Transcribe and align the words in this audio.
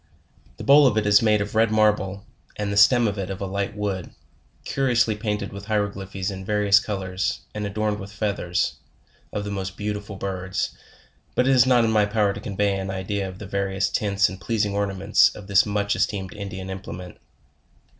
90 0.01 0.07
* 0.07 0.07
JOURNAL 0.07 0.49
OF 0.49 0.57
The 0.57 0.63
bowl 0.63 0.87
of 0.87 0.97
it 0.97 1.05
is 1.05 1.21
made 1.21 1.41
of 1.41 1.53
red 1.53 1.69
m 1.69 1.75
ruble, 1.75 2.25
and 2.55 2.73
the 2.73 2.75
stem 2.75 3.07
of 3.07 3.19
it 3.19 3.29
of 3.29 3.39
a 3.39 3.45
light 3.45 3.75
wood, 3.77 4.09
curiously 4.65 5.15
painted 5.15 5.53
with 5.53 5.65
hieroglyphies 5.65 6.31
in 6.31 6.43
various 6.43 6.79
colours, 6.79 7.41
and 7.53 7.67
odorned 7.67 7.99
with 7.99 8.11
feathers, 8.11 8.77
of 9.31 9.43
the 9.43 9.51
most 9.51 9.77
beoutiful 9.77 10.15
birds; 10.17 10.75
but 11.35 11.45
it 11.47 11.51
is 11.53 11.67
not 11.67 11.85
in 11.85 11.91
my 11.91 12.07
power 12.07 12.33
to 12.33 12.39
convey 12.41 12.79
an 12.79 12.89
idea 12.89 13.29
of 13.29 13.37
the 13.37 13.45
various 13.45 13.89
tints 13.91 14.27
and 14.27 14.41
pleasing 14.41 14.73
ornaments 14.73 15.29
of 15.35 15.45
this 15.45 15.67
much 15.67 15.95
esteemed 15.95 16.33
Indian 16.33 16.69
impliment. 16.71 17.17